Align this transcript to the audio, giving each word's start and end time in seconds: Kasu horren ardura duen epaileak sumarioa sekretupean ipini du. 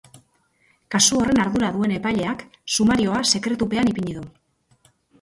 Kasu 0.95 1.19
horren 1.25 1.41
ardura 1.43 1.69
duen 1.77 1.95
epaileak 1.99 2.43
sumarioa 2.79 3.23
sekretupean 3.37 3.97
ipini 3.97 4.21
du. 4.21 4.29